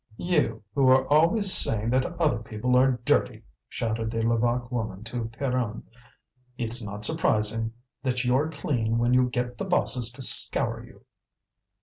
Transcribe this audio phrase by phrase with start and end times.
[0.17, 5.25] "You, who are always saying that other people are dirty!" shouted the Levaque woman to
[5.25, 5.83] Pierronne;
[6.57, 11.05] "it's not surprising that you're clean when you get the bosses to scour you."